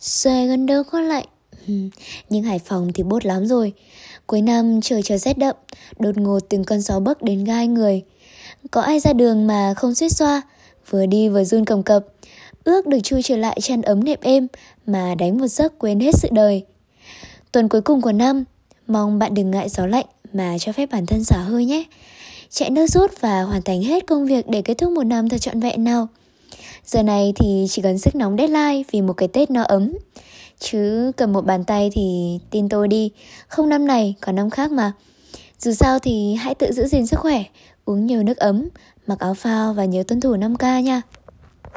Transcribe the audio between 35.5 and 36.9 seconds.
Dù sao thì hãy tự giữ